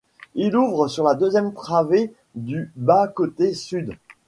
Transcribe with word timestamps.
Il 0.33 0.57
ouvre 0.57 0.87
sur 0.87 1.03
la 1.03 1.13
deuxième 1.13 1.53
travée 1.53 2.11
du 2.33 2.71
bas-côté 2.75 3.53
sud. 3.53 3.95